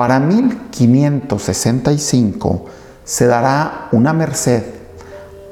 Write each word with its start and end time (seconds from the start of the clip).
Para 0.00 0.16
1565 0.18 2.64
se 3.04 3.26
dará 3.26 3.88
una 3.92 4.14
merced 4.14 4.62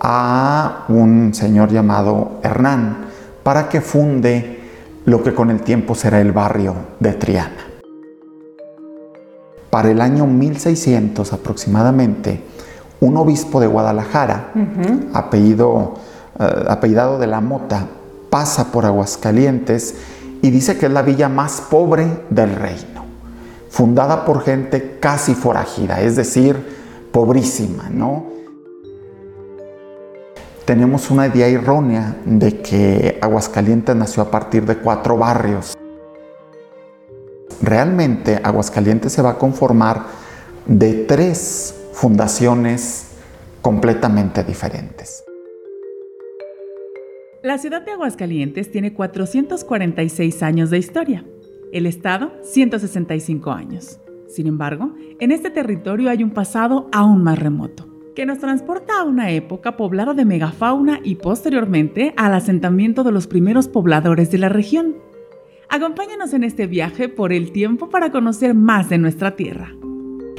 a 0.00 0.86
un 0.88 1.34
señor 1.34 1.70
llamado 1.70 2.40
Hernán 2.42 3.08
para 3.42 3.68
que 3.68 3.82
funde 3.82 4.62
lo 5.04 5.22
que 5.22 5.34
con 5.34 5.50
el 5.50 5.60
tiempo 5.60 5.94
será 5.94 6.22
el 6.22 6.32
barrio 6.32 6.74
de 6.98 7.12
Triana. 7.12 7.66
Para 9.68 9.90
el 9.90 10.00
año 10.00 10.26
1600 10.26 11.30
aproximadamente, 11.34 12.42
un 13.00 13.18
obispo 13.18 13.60
de 13.60 13.66
Guadalajara, 13.66 14.52
apellido, 15.12 15.96
eh, 16.40 16.64
apellidado 16.70 17.18
de 17.18 17.26
la 17.26 17.42
Mota, 17.42 17.86
pasa 18.30 18.72
por 18.72 18.86
Aguascalientes 18.86 19.96
y 20.40 20.48
dice 20.48 20.78
que 20.78 20.86
es 20.86 20.92
la 20.92 21.02
villa 21.02 21.28
más 21.28 21.60
pobre 21.60 22.22
del 22.30 22.56
reino, 22.56 23.07
fundada 23.68 24.24
por 24.24 24.42
gente 24.42 24.98
casi 25.00 25.34
forajida, 25.34 26.00
es 26.00 26.16
decir, 26.16 26.56
pobrísima, 27.12 27.88
¿no? 27.90 28.26
Tenemos 30.64 31.10
una 31.10 31.26
idea 31.26 31.46
errónea 31.46 32.16
de 32.24 32.60
que 32.60 33.18
Aguascalientes 33.22 33.96
nació 33.96 34.22
a 34.22 34.30
partir 34.30 34.66
de 34.66 34.76
cuatro 34.76 35.16
barrios. 35.16 35.74
Realmente 37.62 38.38
Aguascalientes 38.42 39.12
se 39.12 39.22
va 39.22 39.30
a 39.30 39.38
conformar 39.38 40.02
de 40.66 41.04
tres 41.04 41.74
fundaciones 41.92 43.06
completamente 43.62 44.44
diferentes. 44.44 45.24
La 47.42 47.56
ciudad 47.56 47.82
de 47.82 47.92
Aguascalientes 47.92 48.70
tiene 48.70 48.92
446 48.92 50.42
años 50.42 50.70
de 50.70 50.78
historia, 50.78 51.24
el 51.72 51.86
estado 51.86 52.32
165 52.42 53.50
años. 53.50 54.00
Sin 54.28 54.46
embargo, 54.46 54.94
en 55.20 55.32
este 55.32 55.50
territorio 55.50 56.10
hay 56.10 56.22
un 56.22 56.30
pasado 56.30 56.88
aún 56.92 57.22
más 57.22 57.38
remoto, 57.38 57.88
que 58.14 58.26
nos 58.26 58.38
transporta 58.38 59.00
a 59.00 59.04
una 59.04 59.30
época 59.30 59.76
poblada 59.76 60.14
de 60.14 60.24
megafauna 60.24 61.00
y 61.02 61.16
posteriormente 61.16 62.12
al 62.16 62.34
asentamiento 62.34 63.04
de 63.04 63.12
los 63.12 63.26
primeros 63.26 63.68
pobladores 63.68 64.30
de 64.30 64.38
la 64.38 64.48
región. 64.48 64.96
Acompáñanos 65.68 66.32
en 66.34 66.44
este 66.44 66.66
viaje 66.66 67.08
por 67.08 67.32
el 67.32 67.52
tiempo 67.52 67.88
para 67.90 68.10
conocer 68.10 68.54
más 68.54 68.88
de 68.88 68.98
nuestra 68.98 69.36
tierra. 69.36 69.74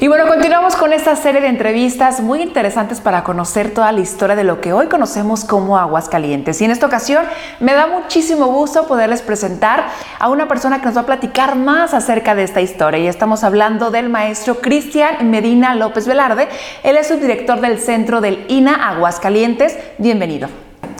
Y 0.02 0.08
bueno, 0.08 0.28
continuamos 0.28 0.78
con 0.78 0.94
esta 0.94 1.14
serie 1.17 1.42
de 1.42 1.47
entrevistas 1.47 2.22
muy 2.22 2.42
interesantes 2.42 3.02
para 3.02 3.25
conocer 3.25 3.73
toda 3.73 3.92
la 3.92 4.00
historia 4.00 4.38
de 4.38 4.45
lo 4.45 4.61
que 4.61 4.72
hoy 4.72 4.88
conocemos 4.88 5.44
como 5.44 5.78
Aguascalientes. 5.78 6.61
Y 6.61 6.66
en 6.66 6.72
esta 6.72 6.86
ocasión 6.86 7.25
me 7.59 7.73
da 7.73 7.86
muchísimo 7.86 8.45
gusto 8.45 8.88
poderles 8.88 9.22
presentar 9.22 9.89
a 10.17 10.30
una 10.30 10.47
persona 10.47 10.80
que 10.80 10.86
nos 10.86 10.95
va 10.95 11.02
a 11.02 11.06
platicar 11.06 11.58
más 11.58 11.94
acerca 11.94 12.33
de 12.33 12.44
esta 12.44 12.61
historia. 12.61 12.97
Y 12.97 13.08
estamos 13.08 13.44
hablando 13.44 13.91
del 13.91 14.08
maestro 14.08 14.61
Cristian 14.61 15.30
Medina 15.30 15.75
López 15.75 16.08
Velarde. 16.08 16.47
Él 16.84 16.95
es 16.95 17.09
subdirector 17.09 17.59
del 17.59 17.78
centro 17.78 18.22
del 18.22 18.45
INA 18.47 18.91
Aguascalientes. 18.91 19.78
Bienvenido. 19.97 20.47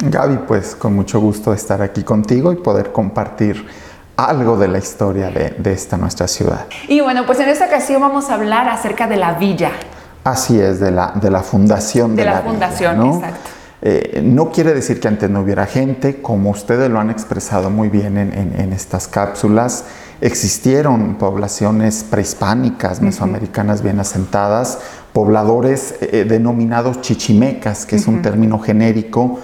Gaby, 0.02 0.39
pues 0.45 0.75
con 0.75 0.94
mucho 0.94 1.22
gusto 1.22 1.53
estar 1.53 1.81
aquí 1.81 2.03
contigo 2.03 2.52
y 2.52 2.58
poder 2.58 2.91
compartir 2.91 3.66
algo 4.25 4.58
de 4.58 4.67
la 4.67 4.80
historia 4.80 5.30
de, 5.30 5.72
esta 5.72 5.98
nuestra 5.98 6.28
ciudad. 6.28 6.66
Y 6.88 7.00
bueno, 7.02 7.25
pues 7.25 7.39
en 7.39 7.50
esta 7.50 7.66
ocasión 7.66 8.02
vamos 8.02 8.30
a 8.30 8.36
hablar 8.36 8.67
acerca 8.67 9.08
de 9.08 9.16
la 9.16 9.34
villa. 9.34 9.72
Así 10.23 10.59
es, 10.59 10.80
de 10.80 10.92
la, 10.92 11.14
de 11.16 11.30
la 11.30 11.42
fundación 11.42 12.16
de, 12.16 12.25
la, 12.25 12.42
fundación, 12.42 12.97
¿no? 12.97 13.16
exacto. 13.16 13.50
Eh, 13.81 14.22
no 14.22 14.52
quiere 14.52 14.73
decir 14.73 15.00
que 15.00 15.08
antes 15.08 15.30
no 15.30 15.40
hubiera 15.40 15.66
gente, 15.66 16.22
como 16.22 16.50
ustedes 16.50 16.90
lo 16.90 17.00
han 17.00 17.09
expresado 17.09 17.70
muy 17.70 17.88
bien 17.88 18.17
en, 18.17 18.73
estas 18.73 19.08
cápsulas, 19.08 19.86
existieron 20.20 21.16
poblaciones 21.16 22.03
prehispánicas, 22.03 23.02
mesoamericanas 23.02 23.81
bien 23.81 24.02
asentadas, 24.02 24.80
pobladores 25.14 25.95
eh, 26.02 26.25
denominados 26.28 27.00
chichimecas, 27.00 27.86
que 27.86 27.95
es 27.95 28.08
un 28.08 28.22
término 28.22 28.59
genérico 28.59 29.40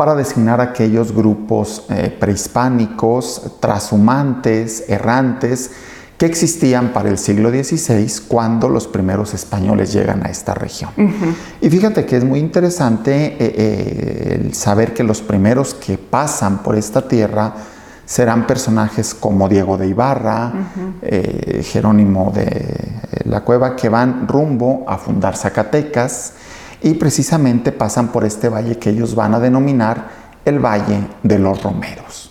para 0.00 0.14
designar 0.14 0.62
aquellos 0.62 1.12
grupos 1.12 1.84
eh, 1.90 2.08
prehispánicos, 2.18 3.58
trashumantes, 3.60 4.88
errantes, 4.88 5.72
que 6.16 6.24
existían 6.24 6.94
para 6.94 7.10
el 7.10 7.18
siglo 7.18 7.50
XVI 7.50 8.10
cuando 8.26 8.70
los 8.70 8.88
primeros 8.88 9.34
españoles 9.34 9.92
llegan 9.92 10.24
a 10.24 10.30
esta 10.30 10.54
región. 10.54 10.88
Y 11.60 11.68
fíjate 11.68 12.06
que 12.06 12.16
es 12.16 12.24
muy 12.24 12.38
interesante 12.38 13.26
eh, 13.26 13.36
eh, 13.38 14.40
el 14.40 14.54
saber 14.54 14.94
que 14.94 15.04
los 15.04 15.20
primeros 15.20 15.74
que 15.74 15.98
pasan 15.98 16.62
por 16.62 16.76
esta 16.76 17.06
tierra 17.06 17.52
serán 18.06 18.46
personajes 18.46 19.12
como 19.12 19.50
Diego 19.50 19.76
de 19.76 19.88
Ibarra, 19.88 20.50
Jerónimo 21.62 22.32
de 22.34 22.74
la 23.24 23.42
Cueva, 23.42 23.76
que 23.76 23.90
van 23.90 24.26
rumbo 24.26 24.82
a 24.88 24.96
fundar 24.96 25.36
Zacatecas, 25.36 26.32
y 26.82 26.94
precisamente 26.94 27.72
pasan 27.72 28.08
por 28.08 28.24
este 28.24 28.48
valle 28.48 28.78
que 28.78 28.90
ellos 28.90 29.14
van 29.14 29.34
a 29.34 29.40
denominar 29.40 30.08
el 30.44 30.58
Valle 30.58 31.06
de 31.22 31.38
los 31.38 31.62
Romeros. 31.62 32.30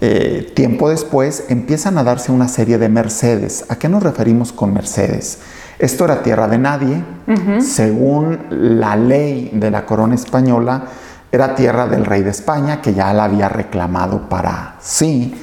Eh, 0.00 0.52
tiempo 0.54 0.88
después 0.88 1.44
empiezan 1.48 1.98
a 1.98 2.04
darse 2.04 2.32
una 2.32 2.48
serie 2.48 2.78
de 2.78 2.88
mercedes. 2.88 3.64
¿A 3.68 3.76
qué 3.76 3.88
nos 3.88 4.02
referimos 4.02 4.52
con 4.52 4.72
mercedes? 4.72 5.38
Esto 5.78 6.04
era 6.04 6.22
tierra 6.22 6.48
de 6.48 6.58
nadie. 6.58 7.04
Según 7.60 8.38
la 8.50 8.96
ley 8.96 9.50
de 9.52 9.70
la 9.70 9.86
corona 9.86 10.14
española, 10.14 10.84
era 11.32 11.54
tierra 11.54 11.86
del 11.86 12.04
rey 12.04 12.22
de 12.22 12.30
España, 12.30 12.80
que 12.80 12.94
ya 12.94 13.12
la 13.12 13.24
había 13.24 13.48
reclamado 13.48 14.28
para 14.28 14.76
sí. 14.80 15.34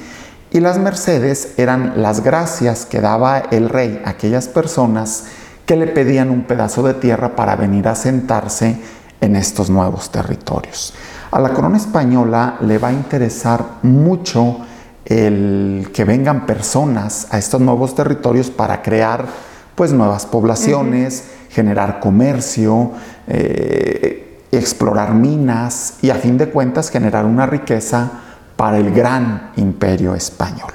Y 0.50 0.60
las 0.60 0.78
mercedes 0.78 1.54
eran 1.56 1.94
las 2.02 2.22
gracias 2.22 2.86
que 2.86 3.00
daba 3.00 3.38
el 3.38 3.68
rey 3.68 4.02
a 4.04 4.10
aquellas 4.10 4.48
personas 4.48 5.24
que 5.66 5.76
le 5.76 5.86
pedían 5.86 6.30
un 6.30 6.42
pedazo 6.42 6.82
de 6.82 6.94
tierra 6.94 7.36
para 7.36 7.56
venir 7.56 7.88
a 7.88 7.94
sentarse 7.94 8.76
en 9.20 9.36
estos 9.36 9.70
nuevos 9.70 10.10
territorios. 10.10 10.94
A 11.30 11.40
la 11.40 11.50
corona 11.50 11.76
española 11.76 12.56
le 12.60 12.78
va 12.78 12.88
a 12.88 12.92
interesar 12.92 13.64
mucho 13.82 14.58
el 15.04 15.90
que 15.92 16.04
vengan 16.04 16.46
personas 16.46 17.28
a 17.30 17.38
estos 17.38 17.60
nuevos 17.60 17.94
territorios 17.94 18.50
para 18.50 18.82
crear 18.82 19.26
pues 19.74 19.92
nuevas 19.92 20.26
poblaciones, 20.26 21.24
generar 21.50 22.00
comercio, 22.00 22.92
eh, 23.26 24.40
explorar 24.52 25.14
minas 25.14 25.94
y 26.02 26.10
a 26.10 26.16
fin 26.16 26.36
de 26.36 26.48
cuentas 26.50 26.90
generar 26.90 27.24
una 27.24 27.46
riqueza 27.46 28.10
para 28.56 28.78
el 28.78 28.92
gran 28.92 29.50
imperio 29.56 30.14
español. 30.14 30.72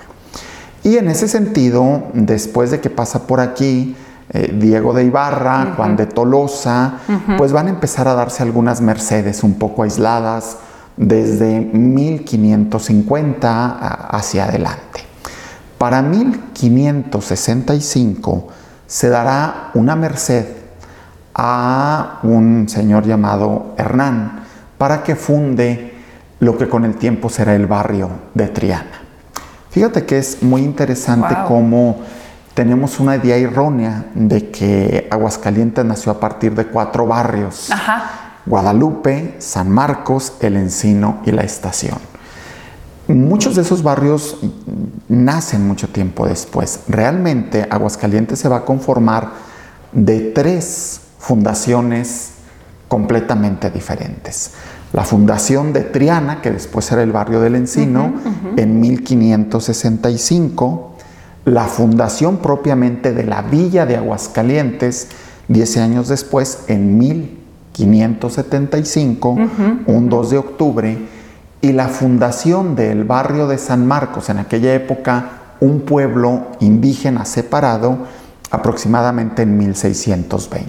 Y 0.83 0.97
en 0.97 1.09
ese 1.09 1.27
sentido, 1.27 2.03
después 2.13 2.71
de 2.71 2.79
que 2.79 2.89
pasa 2.89 3.27
por 3.27 3.39
aquí, 3.39 3.95
eh, 4.29 4.53
Diego 4.53 4.93
de 4.93 5.05
Ibarra, 5.05 5.73
Juan 5.75 5.95
de 5.95 6.05
Tolosa, 6.05 6.99
pues 7.38 7.53
van 7.53 7.67
a 7.67 7.69
empezar 7.69 8.07
a 8.07 8.13
darse 8.13 8.43
algunas 8.43 8.81
mercedes 8.81 9.43
un 9.43 9.55
poco 9.55 9.81
aisladas 9.83 10.57
desde 10.97 11.61
1550 11.61 14.07
hacia 14.09 14.45
adelante. 14.45 15.01
Para 15.77 16.01
1565 16.01 18.47
se 18.85 19.09
dará 19.09 19.71
una 19.75 19.95
merced 19.95 20.45
a 21.35 22.19
un 22.23 22.67
señor 22.67 23.05
llamado 23.05 23.75
Hernán 23.77 24.41
para 24.77 25.03
que 25.03 25.16
funde 25.16 25.93
lo 26.39 26.57
que 26.57 26.67
con 26.67 26.83
el 26.83 26.95
tiempo 26.95 27.29
será 27.29 27.55
el 27.55 27.67
barrio 27.67 28.09
de 28.33 28.47
Triana. 28.47 29.03
Fíjate 29.69 30.05
que 30.05 30.17
es 30.17 30.41
muy 30.41 30.63
interesante 30.63 31.37
cómo 31.47 31.99
tenemos 32.57 33.00
una 33.00 33.16
idea 33.18 33.38
errónea 33.38 34.07
de 34.16 34.50
que 34.50 35.07
Aguascalientes 35.12 35.85
nació 35.85 36.12
a 36.12 36.19
partir 36.19 36.56
de 36.56 36.66
cuatro 36.66 37.06
barrios. 37.06 37.69
Guadalupe, 38.47 39.35
San 39.38 39.69
Marcos, 39.69 40.34
El 40.40 40.57
Encino 40.57 41.19
y 41.23 41.34
La 41.34 41.44
Estación. 41.44 42.00
Muchos 43.09 43.56
de 43.56 43.62
esos 43.62 43.84
barrios 43.84 44.40
nacen 45.07 45.67
mucho 45.67 45.90
tiempo 45.90 46.25
después. 46.25 46.79
Realmente 46.88 47.67
Aguascalientes 47.69 48.40
se 48.40 48.50
va 48.50 48.57
a 48.57 48.66
conformar 48.66 49.34
de 49.91 50.31
tres 50.31 51.02
fundaciones 51.20 52.31
completamente 52.87 53.70
diferentes. 53.70 54.53
La 54.93 55.03
fundación 55.03 55.73
de 55.73 55.81
Triana, 55.81 56.41
que 56.41 56.49
después 56.49 56.91
era 56.91 57.03
el 57.03 57.11
barrio 57.11 57.40
del 57.40 57.53
Encino, 57.53 58.14
en 58.55 58.79
1565 58.79 60.97
la 61.47 61.64
fundación 61.64 62.38
propiamente 62.38 63.11
de 63.14 63.23
la 63.23 63.41
villa 63.41 63.85
de 63.85 63.96
Aguascalientes, 63.96 65.08
10 65.47 65.78
años 65.78 66.09
después, 66.09 66.66
en 66.67 66.97
1575, 66.97 69.38
un 69.88 70.09
2 70.09 70.29
de 70.29 70.38
octubre, 70.38 70.97
y 71.61 71.72
la 71.72 71.88
fundación 71.88 72.76
del 72.76 73.05
barrio 73.05 73.47
de 73.47 73.58
San 73.58 73.88
Marcos, 73.88 74.28
en 74.28 74.40
aquella 74.40 74.73
época 74.73 75.29
un 75.61 75.84
pueblo 75.84 76.47
indígena 76.59 77.23
separado, 77.23 78.00
aproximadamente 78.52 79.43
en 79.43 79.58
1620. 79.58 80.67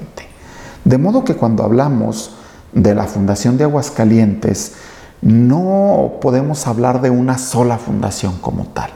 De 0.85 0.97
modo 0.97 1.25
que 1.25 1.35
cuando 1.35 1.65
hablamos 1.65 2.37
de 2.73 2.95
la 2.95 3.07
fundación 3.07 3.59
de 3.59 3.65
Aguascalientes, 3.65 4.75
no 5.23 6.19
podemos 6.21 6.69
hablar 6.69 7.01
de 7.01 7.11
una 7.11 7.37
sola 7.37 7.79
fundación 7.79 8.39
como 8.41 8.67
tal. 8.67 8.93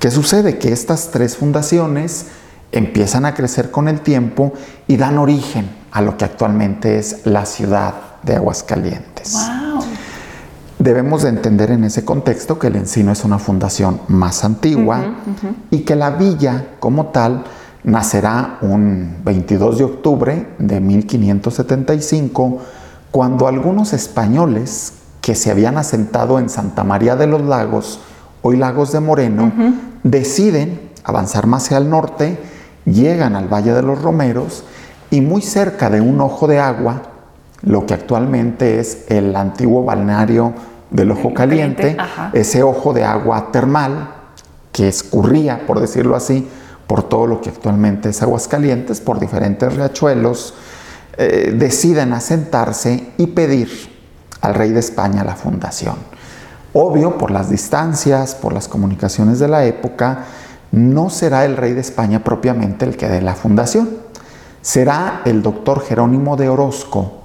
¿Qué 0.00 0.10
sucede? 0.10 0.56
Que 0.56 0.72
estas 0.72 1.10
tres 1.10 1.36
fundaciones 1.36 2.28
empiezan 2.72 3.26
a 3.26 3.34
crecer 3.34 3.70
con 3.70 3.86
el 3.86 4.00
tiempo 4.00 4.54
y 4.86 4.96
dan 4.96 5.18
origen 5.18 5.68
a 5.92 6.00
lo 6.00 6.16
que 6.16 6.24
actualmente 6.24 6.98
es 6.98 7.26
la 7.26 7.44
ciudad 7.44 7.92
de 8.22 8.36
Aguascalientes. 8.36 9.36
Debemos 10.78 11.24
de 11.24 11.28
entender 11.28 11.70
en 11.70 11.84
ese 11.84 12.02
contexto 12.02 12.58
que 12.58 12.68
el 12.68 12.76
encino 12.76 13.12
es 13.12 13.26
una 13.26 13.38
fundación 13.38 14.00
más 14.08 14.42
antigua 14.42 15.16
y 15.70 15.80
que 15.80 15.94
la 15.96 16.12
villa 16.12 16.68
como 16.80 17.08
tal 17.08 17.44
nacerá 17.84 18.56
un 18.62 19.18
22 19.22 19.76
de 19.76 19.84
octubre 19.84 20.48
de 20.58 20.80
1575 20.80 22.58
cuando 23.10 23.48
algunos 23.48 23.92
españoles 23.92 24.94
que 25.20 25.34
se 25.34 25.50
habían 25.50 25.76
asentado 25.76 26.38
en 26.38 26.48
Santa 26.48 26.84
María 26.84 27.16
de 27.16 27.26
los 27.26 27.42
Lagos, 27.42 28.00
hoy 28.40 28.56
Lagos 28.56 28.92
de 28.92 29.00
Moreno, 29.00 29.52
deciden 30.02 30.90
avanzar 31.04 31.46
más 31.46 31.64
hacia 31.64 31.78
el 31.78 31.90
norte, 31.90 32.38
llegan 32.84 33.36
al 33.36 33.48
Valle 33.48 33.72
de 33.72 33.82
los 33.82 34.00
Romeros 34.00 34.64
y 35.10 35.20
muy 35.20 35.42
cerca 35.42 35.90
de 35.90 36.00
un 36.00 36.20
ojo 36.20 36.46
de 36.46 36.58
agua, 36.58 37.02
lo 37.62 37.86
que 37.86 37.94
actualmente 37.94 38.80
es 38.80 39.04
el 39.08 39.36
antiguo 39.36 39.84
balneario 39.84 40.54
del 40.90 41.10
Ojo 41.10 41.34
Caliente, 41.34 41.96
ese 42.32 42.62
ojo 42.62 42.92
de 42.92 43.04
agua 43.04 43.50
termal 43.52 44.14
que 44.72 44.88
escurría, 44.88 45.66
por 45.66 45.80
decirlo 45.80 46.16
así, 46.16 46.48
por 46.86 47.02
todo 47.02 47.26
lo 47.26 47.40
que 47.40 47.50
actualmente 47.50 48.08
es 48.08 48.22
Aguascalientes, 48.22 49.00
por 49.00 49.20
diferentes 49.20 49.72
riachuelos, 49.74 50.54
eh, 51.16 51.54
deciden 51.56 52.12
asentarse 52.12 53.12
y 53.16 53.28
pedir 53.28 53.68
al 54.40 54.54
rey 54.54 54.70
de 54.70 54.80
España 54.80 55.22
la 55.22 55.36
fundación. 55.36 55.96
Obvio, 56.72 57.18
por 57.18 57.30
las 57.30 57.50
distancias, 57.50 58.34
por 58.34 58.52
las 58.52 58.68
comunicaciones 58.68 59.38
de 59.38 59.48
la 59.48 59.64
época, 59.64 60.24
no 60.72 61.10
será 61.10 61.44
el 61.44 61.56
rey 61.56 61.72
de 61.72 61.80
España 61.80 62.22
propiamente 62.22 62.84
el 62.84 62.96
que 62.96 63.08
dé 63.08 63.20
la 63.20 63.34
fundación. 63.34 63.88
Será 64.62 65.22
el 65.24 65.42
doctor 65.42 65.82
Jerónimo 65.82 66.36
de 66.36 66.48
Orozco, 66.48 67.20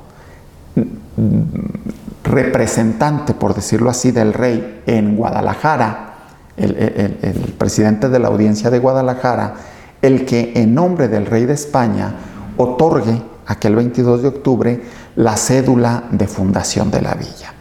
representante, 2.24 3.34
por 3.34 3.54
decirlo 3.54 3.90
así, 3.90 4.12
del 4.12 4.34
rey 4.34 4.82
en 4.86 5.16
Guadalajara, 5.16 6.14
el, 6.58 7.54
presidente 7.58 8.10
de 8.10 8.20
la 8.20 8.30
audiencia 8.30 8.70
de 8.70 8.80
Guadalajara, 8.80 9.56
el 10.02 10.26
que 10.26 10.54
en 10.56 10.74
nombre 10.74 11.08
del 11.08 11.26
rey 11.26 11.46
de 11.46 11.54
España 11.54 12.16
otorgue 12.58 13.22
aquel 13.48 13.76
22 13.76 14.22
de 14.22 14.28
octubre 14.28 14.82
la 15.18 15.38
cédula 15.38 16.06
de 16.12 16.28
fundación 16.28 16.90
de 16.90 17.02
la 17.02 17.14
villa. 17.14 17.55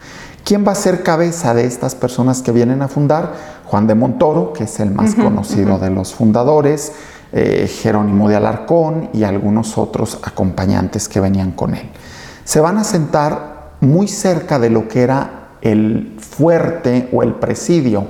¿Quién 0.45 0.63
va 0.63 0.73
a 0.73 0.75
ser 0.75 1.01
cabeza 1.01 1.55
de 1.55 1.65
estas 1.65 1.95
personas 1.95 2.43
que 2.43 2.51
vienen 2.51 2.83
a 2.83 2.87
fundar? 2.87 3.33
Juan 3.65 3.87
de 3.87 3.95
Montoro, 3.95 4.53
que 4.53 4.65
es 4.65 4.79
el 4.79 4.91
más 4.91 5.15
conocido 5.15 5.79
de 5.79 5.89
los 5.89 6.13
fundadores, 6.13 6.91
eh, 7.33 7.67
Jerónimo 7.67 8.29
de 8.29 8.35
Alarcón 8.35 9.09
y 9.11 9.23
algunos 9.23 9.75
otros 9.79 10.19
acompañantes 10.21 11.09
que 11.09 11.19
venían 11.19 11.51
con 11.51 11.73
él. 11.73 11.89
Se 12.43 12.59
van 12.59 12.77
a 12.77 12.83
sentar 12.83 13.71
muy 13.81 14.07
cerca 14.07 14.59
de 14.59 14.69
lo 14.69 14.87
que 14.87 15.01
era 15.01 15.47
el 15.61 16.15
fuerte 16.19 17.09
o 17.11 17.23
el 17.23 17.33
presidio. 17.33 18.05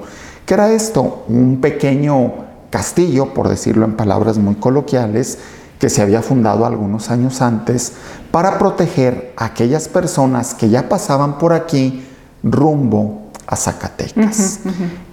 ¿Qué 0.46 0.56
era 0.56 0.70
esto? 0.72 1.24
Un 1.30 1.62
pequeño 1.62 2.34
castillo, 2.70 3.34
por 3.34 3.48
decirlo 3.48 3.86
en 3.86 3.96
palabras 3.96 4.40
muy 4.40 4.56
coloquiales, 4.56 5.38
que 5.80 5.90
se 5.90 6.02
había 6.02 6.22
fundado 6.22 6.66
algunos 6.66 7.12
años 7.12 7.42
antes 7.42 7.94
para 8.32 8.60
proteger 8.60 9.34
a 9.38 9.46
aquellas 9.46 9.88
personas 9.88 10.54
que 10.54 10.68
ya 10.68 10.90
pasaban 10.90 11.38
por 11.38 11.54
aquí 11.54 12.06
rumbo 12.46 13.24
a 13.48 13.56
Zacatecas. 13.56 14.60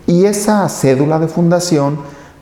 Y 0.07 0.27
esa 0.27 0.69
cédula 0.69 1.19
de 1.19 1.29
fundación 1.29 1.99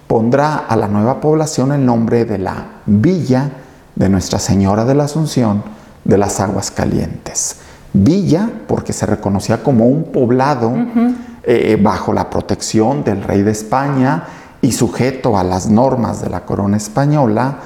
pondrá 0.07 0.57
a 0.57 0.77
la 0.77 0.89
nueva 0.89 1.21
población 1.21 1.73
el 1.73 1.87
nombre 1.87 2.25
de 2.25 2.39
la 2.39 2.67
Villa 2.85 3.51
de 3.95 4.09
Nuestra 4.09 4.39
Señora 4.39 4.85
de 4.85 4.95
la 4.95 5.05
Asunción 5.05 5.63
de 6.05 6.19
las 6.19 6.41
Aguas 6.41 6.71
Calientes. 6.71 7.57
Villa 7.93 8.49
porque 8.67 8.93
se 8.93 9.07
reconocía 9.07 9.63
como 9.63 9.87
un 9.87 10.05
poblado 10.05 10.73
eh, 11.43 11.79
bajo 11.81 12.13
la 12.13 12.29
protección 12.29 13.05
del 13.05 13.23
rey 13.23 13.43
de 13.43 13.53
España 13.53 14.25
y 14.63 14.73
sujeto 14.73 15.39
a 15.39 15.45
las 15.45 15.69
normas 15.69 16.21
de 16.21 16.31
la 16.31 16.45
corona 16.45 16.77
española, 16.77 17.59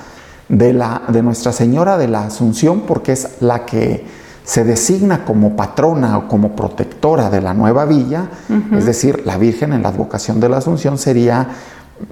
de, 0.49 0.73
la, 0.73 1.03
de 1.09 1.23
Nuestra 1.23 1.53
Señora 1.53 1.97
de 1.97 2.09
la 2.09 2.27
Asunción 2.27 2.83
porque 2.83 3.13
es 3.13 3.41
la 3.41 3.65
que 3.65 4.05
se 4.45 4.63
designa 4.63 5.25
como 5.25 5.57
patrona 5.57 6.19
o 6.19 6.29
como 6.29 6.55
protectora 6.55 7.31
de 7.31 7.41
la 7.41 7.55
nueva 7.55 7.87
villa, 7.87 8.29
es 8.77 8.85
decir, 8.85 9.23
la 9.25 9.39
Virgen 9.39 9.73
en 9.73 9.83
la 9.83 9.89
advocación 9.89 10.39
de 10.39 10.51
la 10.51 10.59
Asunción 10.59 10.99
sería 10.99 11.49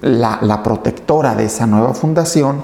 la, 0.01 0.63
protectora 0.63 1.35
de 1.35 1.45
esa 1.45 1.67
nueva 1.67 1.93
fundación 1.93 2.63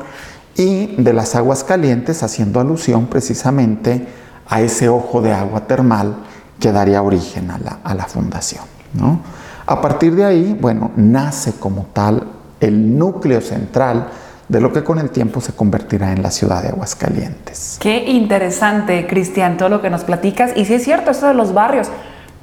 y 0.56 0.95
de 1.01 1.13
las 1.13 1.36
aguas 1.36 1.63
calientes, 1.63 2.24
haciendo 2.24 2.60
alusión 2.60 3.06
precisamente 3.06 4.07
a 4.48 4.62
ese 4.62 4.89
ojo 4.89 5.21
de 5.21 5.33
agua 5.33 5.68
termal 5.68 6.16
que 6.60 6.71
daría 6.71 7.04
origen 7.04 7.51
a 7.51 7.60
la, 7.60 7.80
a 7.83 7.94
la 7.94 8.06
fundación. 8.06 8.63
¿no? 8.94 9.19
A 9.68 9.81
partir 9.81 10.16
de 10.16 10.25
ahí, 10.25 10.57
bueno, 10.60 10.92
nace 10.95 11.54
como 11.54 11.86
tal 11.94 12.24
el 12.60 12.98
núcleo 12.98 13.39
central 13.39 14.07
de 14.49 14.59
lo 14.59 14.73
que 14.73 14.83
con 14.83 14.99
el 14.99 15.11
tiempo 15.11 15.39
se 15.41 15.53
convertirá 15.53 16.11
en 16.11 16.23
la 16.23 16.31
ciudad 16.31 16.63
de 16.63 16.69
Aguascalientes. 16.69 17.77
Qué 17.79 18.05
interesante, 18.09 19.07
Cristian, 19.07 19.57
todo 19.57 19.69
lo 19.69 19.81
que 19.81 19.89
nos 19.89 20.03
platicas. 20.03 20.51
Y 20.55 20.65
sí 20.65 20.73
es 20.73 20.83
cierto, 20.83 21.11
esto 21.11 21.27
de 21.27 21.35
los 21.35 21.53
barrios. 21.53 21.87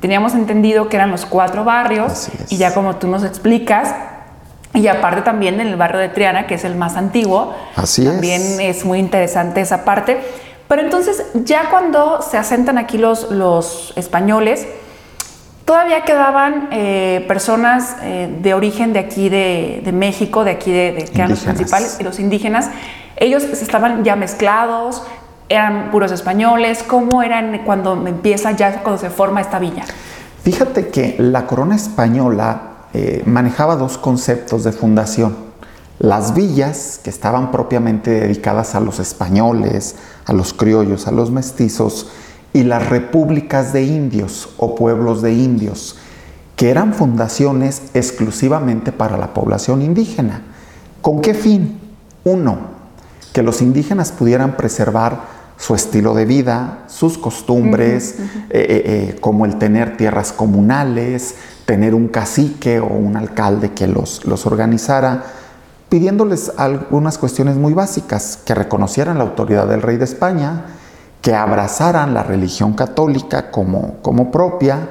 Teníamos 0.01 0.35
entendido 0.35 0.89
que 0.89 0.97
eran 0.97 1.11
los 1.11 1.27
cuatro 1.27 1.65
barrios 1.65 2.29
y 2.49 2.59
ya 2.59 2.73
como 2.73 2.97
tú 2.97 3.09
nos 3.09 3.25
explicas, 3.25 3.95
y 4.73 4.87
aparte 4.89 5.23
también 5.23 5.59
en 5.61 5.69
el 5.69 5.77
barrio 5.77 5.99
de 5.99 6.09
Triana, 6.11 6.47
que 6.47 6.55
es 6.55 6.65
el 6.65 6.77
más 6.77 6.97
antiguo, 6.97 7.55
Así 7.75 8.05
también 8.05 8.61
es. 8.61 8.85
muy 8.85 8.99
interesante 8.99 9.63
esa 9.63 9.85
parte. 9.85 10.21
Pero 10.69 10.83
entonces 10.83 11.25
ya 11.45 11.71
cuando 11.71 12.21
se 12.23 12.37
asentan 12.37 12.77
aquí 12.77 12.99
los, 12.99 13.31
los 13.31 13.93
españoles, 13.97 14.67
Todavía 15.67 16.03
quedaban 16.03 16.69
eh, 16.71 17.25
personas 17.27 17.97
eh, 18.01 18.33
de 18.41 18.55
origen 18.55 18.93
de 18.93 19.01
aquí 19.01 19.29
de, 19.29 19.91
México, 19.93 20.45
de 20.45 20.53
aquí 20.53 20.71
de, 20.71 21.11
que 21.13 21.19
eran 21.19 21.31
los 21.31 21.41
principales, 21.41 21.97
y 21.99 22.05
los 22.05 22.21
indígenas. 22.21 22.71
Ellos 23.17 23.43
estaban 23.43 24.05
ya 24.05 24.15
mezclados, 24.15 25.03
eran 25.49 25.91
puros 25.91 26.13
españoles. 26.13 26.85
¿Cómo 26.87 27.21
eran 27.21 27.65
cuando 27.65 28.07
empieza 28.07 28.53
ya, 28.53 28.81
cuando 28.85 29.01
se 29.01 29.11
forma 29.11 29.41
esta 29.41 29.59
villa? 29.59 29.83
Fíjate 30.45 30.87
que 30.91 31.17
la 31.19 31.49
corona 31.49 31.75
española 31.75 32.87
eh, 32.95 33.25
manejaba 33.27 33.75
dos 33.75 33.99
conceptos 33.99 34.63
de 34.63 34.71
fundación. 34.71 35.37
Las 35.99 36.33
villas, 36.33 37.01
que 37.03 37.11
estaban 37.11 37.51
propiamente 37.51 38.13
dedicadas 38.13 38.77
a 38.77 38.81
los 38.81 39.01
españoles, 39.01 39.97
a 40.27 40.33
los 40.33 40.53
criollos, 40.53 41.09
a 41.09 41.11
los 41.11 41.33
mestizos, 41.33 42.09
y 42.57 42.63
las 42.63 42.89
repúblicas 42.89 43.75
de 43.75 43.83
indios 43.83 44.49
o 44.57 44.75
pueblos 44.75 45.21
de 45.21 45.35
indios, 45.35 45.97
que 46.57 46.71
eran 46.71 46.95
fundaciones 46.95 47.83
exclusivamente 47.93 48.93
para 48.93 49.19
la 49.19 49.35
población 49.35 49.83
indígena. 49.83 50.41
¿Con 51.03 51.21
qué 51.21 51.35
fin? 51.35 51.79
Uno, 52.25 52.57
que 53.35 53.43
los 53.43 53.61
indígenas 53.61 54.11
pudieran 54.11 54.57
preservar 54.57 55.21
su 55.59 55.75
estilo 55.75 56.15
de 56.15 56.25
vida, 56.25 56.85
sus 56.87 57.19
costumbres, 57.19 58.15
eh, 58.19 58.25
eh, 58.51 58.83
eh, 58.87 59.17
como 59.21 59.45
el 59.45 59.59
tener 59.59 59.99
tierras 59.99 60.33
comunales, 60.33 61.35
tener 61.67 61.95
un 61.95 62.09
cacique 62.09 62.81
o 62.81 62.87
un 62.87 63.19
alcalde 63.19 63.73
que 63.73 63.87
los, 63.87 64.25
los 64.25 64.47
organizara, 64.47 65.25
pidiéndoles 65.91 66.53
algunas 66.57 67.19
cuestiones 67.19 67.57
muy 67.57 67.75
básicas, 67.75 68.39
que 68.47 68.55
reconocieran 68.55 69.19
la 69.19 69.25
autoridad 69.25 69.67
del 69.67 69.83
rey 69.83 69.99
de 69.99 70.05
España, 70.07 70.65
que 71.27 71.35
abrazaran 71.35 72.15
la 72.15 72.23
religión 72.23 72.75
católica 72.75 73.51
como, 73.51 73.97
como 74.01 74.31
propia 74.31 74.91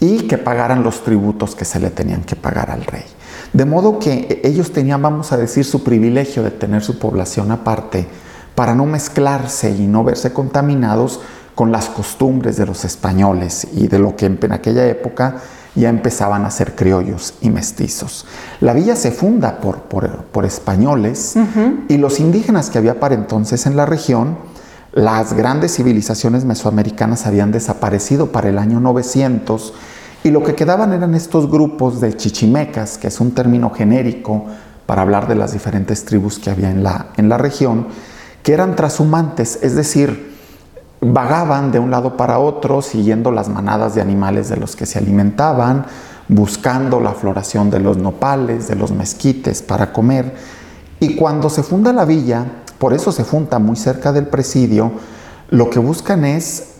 y 0.00 0.22
que 0.22 0.36
pagaran 0.36 0.82
los 0.82 1.04
tributos 1.04 1.54
que 1.54 1.64
se 1.64 1.78
le 1.78 1.90
tenían 1.90 2.24
que 2.24 2.34
pagar 2.34 2.72
al 2.72 2.84
rey. 2.84 3.04
De 3.52 3.64
modo 3.64 4.00
que 4.00 4.40
ellos 4.42 4.72
tenían, 4.72 5.00
vamos 5.00 5.30
a 5.30 5.36
decir, 5.36 5.64
su 5.64 5.84
privilegio 5.84 6.42
de 6.42 6.50
tener 6.50 6.82
su 6.82 6.98
población 6.98 7.52
aparte 7.52 8.08
para 8.56 8.74
no 8.74 8.84
mezclarse 8.84 9.70
y 9.70 9.86
no 9.86 10.02
verse 10.02 10.32
contaminados 10.32 11.20
con 11.54 11.70
las 11.70 11.88
costumbres 11.88 12.56
de 12.56 12.66
los 12.66 12.84
españoles 12.84 13.68
y 13.74 13.86
de 13.86 14.00
lo 14.00 14.16
que 14.16 14.26
en 14.26 14.52
aquella 14.52 14.88
época 14.88 15.36
ya 15.76 15.88
empezaban 15.88 16.46
a 16.46 16.50
ser 16.50 16.74
criollos 16.74 17.34
y 17.42 17.50
mestizos. 17.50 18.26
La 18.58 18.72
villa 18.72 18.96
se 18.96 19.12
funda 19.12 19.60
por, 19.60 19.82
por, 19.82 20.44
españoles 20.44 21.36
y 21.88 21.96
los 21.96 22.18
indígenas 22.18 22.70
que 22.70 22.78
había 22.78 22.98
para 22.98 23.14
entonces 23.14 23.66
en 23.66 23.76
la 23.76 23.86
región 23.86 24.57
las 24.92 25.34
grandes 25.34 25.76
civilizaciones 25.76 26.44
mesoamericanas 26.44 27.26
habían 27.26 27.52
desaparecido 27.52 28.32
para 28.32 28.48
el 28.48 28.58
año 28.58 28.80
900 28.80 29.74
y 30.24 30.30
lo 30.30 30.42
que 30.42 30.54
quedaban 30.54 30.92
eran 30.92 31.14
estos 31.14 31.50
grupos 31.50 32.00
de 32.00 32.16
chichimecas, 32.16 32.98
que 32.98 33.08
es 33.08 33.20
un 33.20 33.32
término 33.32 33.70
genérico 33.70 34.46
para 34.86 35.02
hablar 35.02 35.28
de 35.28 35.34
las 35.34 35.52
diferentes 35.52 36.04
tribus 36.04 36.38
que 36.38 36.50
había 36.50 36.70
en 36.70 36.82
la, 36.82 37.08
en 37.16 37.28
la 37.28 37.38
región, 37.38 37.86
que 38.42 38.52
eran 38.52 38.74
trashumantes, 38.74 39.58
es 39.62 39.76
decir, 39.76 40.36
vagaban 41.00 41.70
de 41.70 41.78
un 41.78 41.90
lado 41.90 42.16
para 42.16 42.38
otro 42.38 42.82
siguiendo 42.82 43.30
las 43.30 43.48
manadas 43.48 43.94
de 43.94 44.00
animales 44.00 44.48
de 44.48 44.56
los 44.56 44.74
que 44.74 44.86
se 44.86 44.98
alimentaban, 44.98 45.86
buscando 46.28 47.00
la 47.00 47.12
floración 47.12 47.70
de 47.70 47.80
los 47.80 47.96
nopales, 47.96 48.68
de 48.68 48.76
los 48.76 48.90
mezquites 48.92 49.62
para 49.62 49.92
comer 49.92 50.34
Y 51.00 51.14
cuando 51.14 51.48
se 51.48 51.62
funda 51.62 51.92
la 51.92 52.04
villa, 52.04 52.44
por 52.78 52.94
eso 52.94 53.12
se 53.12 53.24
funda 53.24 53.58
muy 53.58 53.76
cerca 53.76 54.12
del 54.12 54.26
presidio, 54.26 54.92
lo 55.50 55.70
que 55.70 55.78
buscan 55.78 56.24
es 56.24 56.74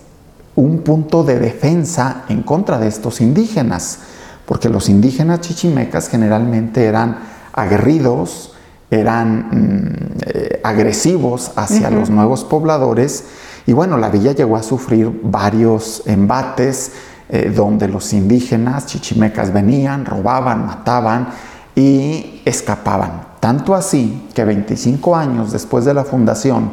un 0.55 0.81
punto 0.81 1.25
de 1.25 1.39
defensa 1.39 2.25
en 2.29 2.43
contra 2.43 2.79
de 2.79 2.89
estos 2.89 3.21
indígenas, 3.21 4.01
porque 4.45 4.69
los 4.69 4.89
indígenas 4.89 5.41
chichimecas 5.41 6.09
generalmente 6.09 6.85
eran 6.85 7.19
aguerridos, 7.53 8.55
eran 8.91 9.49
mm, 9.51 10.19
eh, 10.27 10.61
agresivos 10.65 11.53
hacia 11.57 11.91
los 11.91 12.11
nuevos 12.11 12.45
pobladores. 12.45 13.25
Y 13.67 13.73
bueno, 13.73 13.99
la 13.99 14.09
villa 14.09 14.33
llegó 14.33 14.57
a 14.57 14.63
sufrir 14.63 15.21
varios 15.23 16.03
embates 16.07 16.93
eh, 17.29 17.53
donde 17.55 17.89
los 17.89 18.13
indígenas 18.13 18.87
chichimecas 18.87 19.53
venían, 19.53 20.07
robaban, 20.07 20.67
mataban 20.67 21.29
y 21.77 22.41
escapaban. 22.45 23.28
Tanto 23.41 23.75
así 23.75 24.29
que 24.35 24.45
25 24.45 25.17
años 25.17 25.53
después 25.53 25.85
de 25.85 25.95
la 25.95 26.05
fundación, 26.05 26.73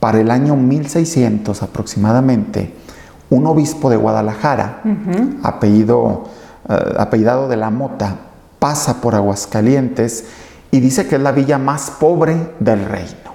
para 0.00 0.20
el 0.20 0.30
año 0.30 0.56
1600 0.56 1.62
aproximadamente, 1.62 2.72
un 3.30 3.46
obispo 3.46 3.90
de 3.90 3.96
Guadalajara, 3.96 4.82
apellido, 5.42 6.24
eh, 6.68 6.94
apellidado 6.98 7.48
de 7.48 7.56
la 7.56 7.70
Mota, 7.70 8.16
pasa 8.58 9.00
por 9.00 9.14
Aguascalientes 9.14 10.26
y 10.70 10.80
dice 10.80 11.06
que 11.06 11.16
es 11.16 11.22
la 11.22 11.32
villa 11.32 11.58
más 11.58 11.90
pobre 11.90 12.52
del 12.60 12.84
reino, 12.84 13.34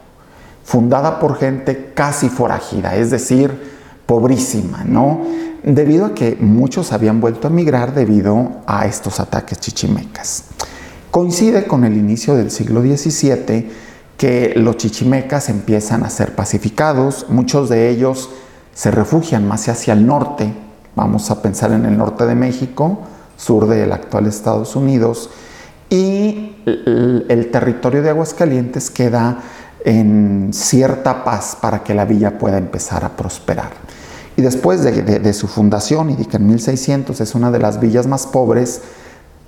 fundada 0.64 1.20
por 1.20 1.38
gente 1.38 1.92
casi 1.94 2.30
forajida, 2.30 2.96
es 2.96 3.12
decir, 3.12 3.72
pobrísima, 4.06 4.84
¿no? 4.86 5.22
Debido 5.64 6.06
a 6.06 6.16
que 6.16 6.38
muchos 6.40 6.92
habían 6.92 7.20
vuelto 7.20 7.48
a 7.48 7.52
emigrar 7.52 7.94
debido 7.94 8.62
a 8.66 8.86
estos 8.86 9.20
ataques 9.20 9.60
chichimecas. 9.60 10.46
Coincide 11.12 11.68
con 11.68 11.84
el 11.84 11.98
inicio 11.98 12.36
del 12.36 12.52
siglo 12.52 12.82
XVII 12.82 13.70
que 14.18 14.54
los 14.56 14.78
chichimecas 14.78 15.50
empiezan 15.50 16.04
a 16.04 16.10
ser 16.10 16.36
pacificados, 16.36 17.26
muchos 17.28 17.70
de 17.70 17.90
ellos 17.90 18.30
se 18.74 18.92
refugian 18.92 19.48
más 19.48 19.68
hacia 19.68 19.94
el 19.94 20.06
norte, 20.08 20.54
vamos 20.96 21.30
a 21.30 21.42
pensar 21.42 21.72
en 21.72 21.86
el 21.86 21.98
norte 21.98 22.26
de 22.26 22.36
México, 22.36 23.00
sur 23.36 23.68
del 23.68 23.92
actual 23.92 24.28
Estados 24.28 24.76
Unidos, 24.76 25.30
y 25.90 26.56
el, 26.66 27.50
territorio 27.52 28.02
de 28.02 28.10
Aguascalientes 28.10 28.90
queda 28.90 29.40
en 29.84 30.52
cierta 30.54 31.24
paz 31.24 31.58
para 31.60 31.84
que 31.84 31.94
la 31.94 32.06
villa 32.06 32.38
pueda 32.38 32.58
empezar 32.58 33.04
a 33.04 33.10
prosperar. 33.10 33.72
Y 34.38 34.42
después 34.42 34.84
de, 34.84 35.34
su 35.34 35.48
fundación, 35.48 36.12
y 36.12 36.16
de 36.16 36.26
que 36.26 36.38
en 36.38 36.48
1600 36.48 37.20
es 37.20 37.36
una 37.36 37.52
de 37.52 37.60
las 37.60 37.82
villas 37.82 38.08
más 38.08 38.26
pobres, 38.28 38.82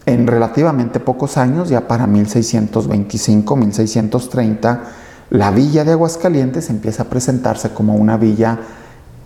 en 0.06 0.28
relativamente 0.28 1.00
pocos 1.00 1.38
años, 1.38 1.70
ya 1.70 1.88
para 1.88 2.08
1625, 2.08 3.56
1630, 3.56 4.82
la 5.30 5.52
villa 5.52 5.84
de 5.84 5.94
Aguascalientes 5.94 6.70
empieza 6.70 7.04
a 7.04 7.10
presentarse 7.10 7.70
como 7.70 7.96
una 7.96 8.18
villa 8.18 8.60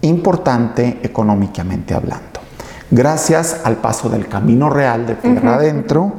importante 0.02 1.00
económicamente 1.04 1.94
hablando. 1.94 2.40
Gracias 2.92 3.62
al 3.64 3.78
paso 3.78 4.08
del 4.08 4.28
camino 4.28 4.70
real 4.70 5.06
de 5.06 5.16
tierra 5.16 5.56
adentro, 5.56 6.14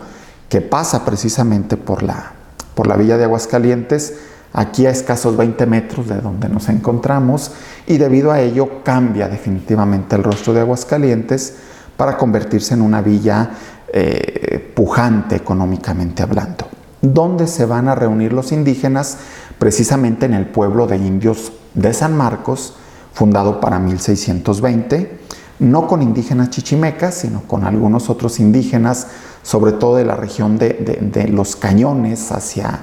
que 0.49 0.61
pasa 0.61 1.05
precisamente 1.05 1.77
por 1.77 2.03
la, 2.03 2.33
por 2.75 2.87
la 2.87 2.97
villa 2.97 3.17
de 3.17 3.25
Aguascalientes, 3.25 4.15
aquí 4.53 4.87
a 4.87 4.91
escasos 4.91 5.37
20 5.37 5.67
metros 5.67 6.09
de 6.09 6.21
donde 6.21 6.49
nos 6.49 6.69
encontramos, 6.69 7.53
y 7.87 7.97
debido 7.97 8.33
a 8.33 8.41
ello 8.41 8.83
cambia 8.83 9.29
definitivamente 9.29 10.17
el 10.17 10.25
rostro 10.25 10.53
de 10.53 10.61
Aguascalientes 10.61 11.55
para 11.97 12.17
convertirse 12.17 12.75
en 12.75 12.83
una 12.83 13.01
villa 13.01 13.51
eh, 13.93 14.73
pujante 14.75 15.37
económicamente 15.37 16.23
hablando. 16.23 16.69
¿Dónde 17.01 17.47
se 17.47 17.65
van 17.65 17.89
a 17.89 17.95
reunir 17.95 18.33
los 18.33 18.53
indígenas? 18.53 19.19
Precisamente 19.59 20.27
en 20.27 20.35
el 20.35 20.47
pueblo 20.47 20.87
de 20.87 20.97
indios 20.97 21.53
de 21.75 21.93
San 21.95 22.17
Marcos, 22.17 22.75
fundado 23.13 23.61
para 23.61 23.79
1620, 23.79 25.19
no 25.61 25.87
con 25.87 26.03
indígenas 26.03 26.51
chichimecas, 26.51 27.15
sino 27.15 27.43
con 27.43 27.65
algunos 27.65 28.11
otros 28.11 28.39
indígenas, 28.41 29.09
sobre 29.43 29.73
todo 29.73 29.97
de 29.97 30.05
la 30.05 30.15
región 30.15 30.59
de, 30.59 31.29
los 31.33 31.57
cañones 31.57 32.31
hacia 32.33 32.81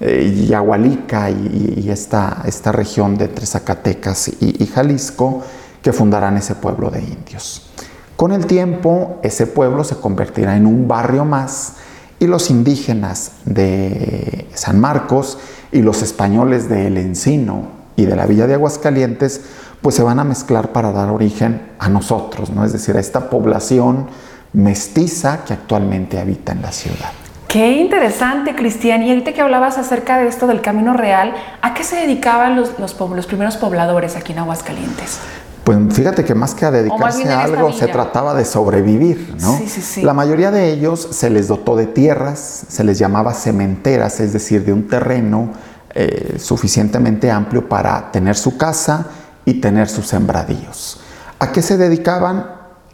eh, 0.00 0.46
Yahualica 0.48 1.30
y, 1.30 1.88
esta, 1.90 2.42
esta, 2.44 2.72
región 2.72 3.16
de 3.16 3.26
entre 3.26 3.46
Zacatecas 3.46 4.28
y, 4.40 4.66
Jalisco, 4.66 5.42
que 5.82 5.92
fundarán 5.92 6.36
ese 6.36 6.54
pueblo 6.56 6.90
de 6.90 7.02
indios. 7.02 7.70
Con 8.16 8.32
el 8.32 8.46
tiempo, 8.46 9.18
ese 9.22 9.46
pueblo 9.46 9.84
se 9.84 9.96
convertirá 9.96 10.56
en 10.56 10.66
un 10.66 10.88
barrio 10.88 11.24
más 11.24 11.74
y 12.18 12.26
los 12.26 12.50
indígenas 12.50 13.32
de 13.44 14.48
San 14.54 14.80
Marcos 14.80 15.38
y 15.70 15.82
los 15.82 16.02
españoles 16.02 16.68
de 16.68 16.86
El 16.86 16.96
Encino 16.96 17.68
y 17.94 18.06
de 18.06 18.16
la 18.16 18.26
villa 18.26 18.46
de 18.46 18.54
Aguascalientes 18.54 19.42
pues 19.82 19.94
se 19.94 20.02
van 20.02 20.18
a 20.18 20.24
mezclar 20.24 20.72
para 20.72 20.92
dar 20.92 21.10
origen 21.10 21.60
a 21.78 21.88
nosotros, 21.88 22.50
¿no? 22.50 22.64
Es 22.64 22.72
decir, 22.72 22.96
a 22.96 23.00
esta 23.00 23.28
población 23.28 24.06
mestiza 24.54 25.44
que 25.44 25.52
actualmente 25.52 26.18
habita 26.18 26.52
en 26.52 26.62
la 26.62 26.72
ciudad. 26.72 27.12
Qué 27.48 27.72
interesante, 27.72 28.54
Cristian. 28.54 29.02
Y 29.02 29.10
ahorita 29.10 29.32
que 29.32 29.40
hablabas 29.40 29.78
acerca 29.78 30.18
de 30.18 30.28
esto 30.28 30.46
del 30.46 30.60
Camino 30.60 30.94
Real, 30.94 31.34
¿a 31.62 31.74
qué 31.74 31.84
se 31.84 31.96
dedicaban 31.96 32.56
los, 32.56 32.78
los, 32.78 33.26
primeros 33.26 33.56
pobladores 33.56 34.16
aquí 34.16 34.32
en 34.32 34.40
Aguascalientes? 34.40 35.20
Pues 35.66 35.78
fíjate 35.90 36.24
que 36.24 36.36
más 36.36 36.54
que 36.54 36.64
a 36.64 36.70
dedicarse 36.70 37.28
a 37.28 37.42
algo, 37.42 37.72
se 37.72 37.88
trataba 37.88 38.34
de 38.34 38.44
sobrevivir, 38.44 39.34
¿no? 39.40 39.58
Sí, 39.58 39.66
sí, 39.66 39.80
sí. 39.80 40.02
La 40.02 40.12
mayoría 40.12 40.52
de 40.52 40.70
ellos 40.70 41.08
se 41.10 41.28
les 41.28 41.48
dotó 41.48 41.74
de 41.74 41.86
tierras, 41.86 42.66
se 42.68 42.84
les 42.84 43.00
llamaba 43.00 43.34
cementeras, 43.34 44.20
es 44.20 44.32
decir, 44.32 44.64
de 44.64 44.72
un 44.72 44.86
terreno 44.86 45.50
eh, 45.92 46.36
suficientemente 46.38 47.32
amplio 47.32 47.68
para 47.68 48.12
tener 48.12 48.36
su 48.36 48.56
casa 48.56 49.06
y 49.44 49.54
tener 49.54 49.88
sus 49.88 50.06
sembradíos. 50.06 51.00
¿A 51.40 51.50
qué 51.50 51.62
se 51.62 51.76
dedicaban? 51.76 52.46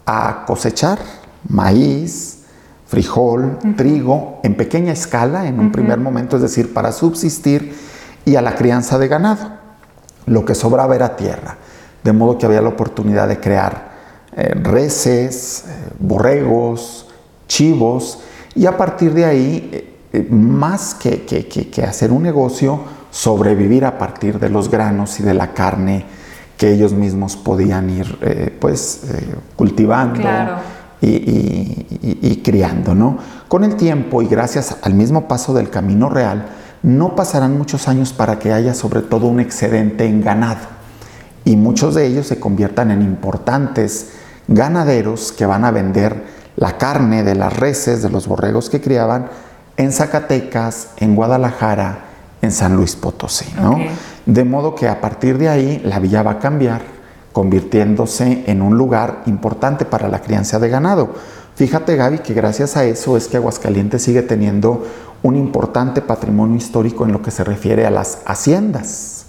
A 0.07 0.43
cosechar 0.47 0.97
maíz, 1.47 2.39
frijol, 2.87 3.59
trigo 3.77 4.39
en 4.41 4.57
pequeña 4.57 4.93
escala 4.93 5.45
en 5.45 5.59
un 5.59 5.71
primer 5.71 5.99
momento, 5.99 6.37
es 6.37 6.41
decir, 6.41 6.73
para 6.73 6.91
subsistir 6.91 7.77
y 8.25 8.35
a 8.35 8.41
la 8.41 8.55
crianza 8.55 8.97
de 8.97 9.07
ganado. 9.07 9.59
Lo 10.25 10.43
que 10.43 10.55
sobraba 10.55 10.95
era 10.95 11.15
tierra, 11.15 11.57
de 12.03 12.13
modo 12.13 12.37
que 12.37 12.45
había 12.45 12.61
la 12.61 12.69
oportunidad 12.69 13.27
de 13.27 13.39
crear 13.39 13.93
eh, 14.35 14.55
reses, 14.55 15.65
eh, 15.67 15.93
borregos, 15.99 17.07
chivos 17.47 18.19
y 18.55 18.65
a 18.65 18.75
partir 18.75 19.13
de 19.13 19.25
ahí, 19.25 19.69
eh, 20.11 20.27
más 20.29 20.95
que, 20.95 21.23
que 21.23 21.83
hacer 21.83 22.11
un 22.11 22.23
negocio, 22.23 22.79
sobrevivir 23.11 23.85
a 23.85 23.97
partir 23.97 24.39
de 24.39 24.49
los 24.49 24.71
granos 24.71 25.19
y 25.19 25.23
de 25.23 25.35
la 25.35 25.53
carne 25.53 26.05
que 26.57 26.71
ellos 26.71 26.93
mismos 26.93 27.35
podían 27.35 27.89
ir 27.89 28.57
pues 28.59 29.01
cultivando 29.55 30.21
y, 31.01 32.41
criando. 32.43 32.95
¿no? 32.95 33.17
Con 33.47 33.63
el 33.63 33.75
tiempo 33.75 34.21
y 34.21 34.27
gracias 34.27 34.77
al 34.81 34.93
mismo 34.93 35.27
paso 35.27 35.53
del 35.53 35.69
camino 35.69 36.09
real, 36.09 36.45
no 36.83 37.15
pasarán 37.15 37.57
muchos 37.57 37.87
años 37.87 38.13
para 38.13 38.39
que 38.39 38.53
haya 38.53 38.73
sobre 38.73 39.01
todo 39.01 39.27
un 39.27 39.39
excedente 39.39 40.05
en 40.05 40.21
ganado 40.21 40.82
y 41.45 41.55
muchos 41.55 41.95
de 41.95 42.05
ellos 42.05 42.27
se 42.27 42.39
conviertan 42.39 42.91
en 42.91 43.01
importantes 43.01 44.11
ganaderos 44.47 45.31
que 45.31 45.45
van 45.45 45.65
a 45.65 45.71
vender 45.71 46.23
la 46.55 46.77
carne 46.77 47.23
de 47.23 47.35
las 47.35 47.57
reses, 47.57 48.01
de 48.01 48.09
los 48.09 48.27
borregos 48.27 48.69
que 48.69 48.81
criaban 48.81 49.27
en 49.77 49.91
Zacatecas, 49.91 50.89
en 50.97 51.15
Guadalajara, 51.15 51.99
en 52.41 52.51
San 52.51 52.75
Luis 52.75 52.95
Potosí. 52.95 53.45
¿no? 53.55 53.77
De 54.25 54.43
modo 54.43 54.75
que 54.75 54.87
a 54.87 55.01
partir 55.01 55.37
de 55.37 55.49
ahí 55.49 55.81
la 55.83 55.99
villa 55.99 56.23
va 56.23 56.31
a 56.31 56.39
cambiar, 56.39 56.81
convirtiéndose 57.31 58.43
en 58.45 58.61
un 58.61 58.77
lugar 58.77 59.23
importante 59.25 59.85
para 59.85 60.07
la 60.07 60.21
crianza 60.21 60.59
de 60.59 60.69
ganado. 60.69 61.15
Fíjate 61.55 61.95
Gaby 61.95 62.19
que 62.19 62.33
gracias 62.33 62.77
a 62.77 62.85
eso 62.85 63.17
es 63.17 63.27
que 63.27 63.37
Aguascalientes 63.37 64.03
sigue 64.03 64.21
teniendo 64.21 64.85
un 65.23 65.35
importante 65.35 66.01
patrimonio 66.01 66.57
histórico 66.57 67.05
en 67.05 67.11
lo 67.11 67.21
que 67.21 67.31
se 67.31 67.43
refiere 67.43 67.85
a 67.85 67.91
las 67.91 68.19
haciendas. 68.25 69.22